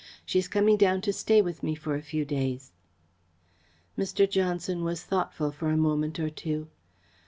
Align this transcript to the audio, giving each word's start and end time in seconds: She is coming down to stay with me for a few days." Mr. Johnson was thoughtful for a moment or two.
She 0.25 0.39
is 0.39 0.47
coming 0.47 0.77
down 0.77 1.01
to 1.01 1.13
stay 1.13 1.43
with 1.43 1.61
me 1.61 1.75
for 1.75 1.93
a 1.93 2.01
few 2.01 2.25
days." 2.25 2.71
Mr. 3.95 4.27
Johnson 4.27 4.83
was 4.83 5.03
thoughtful 5.03 5.51
for 5.51 5.69
a 5.69 5.77
moment 5.77 6.17
or 6.19 6.31
two. 6.31 6.69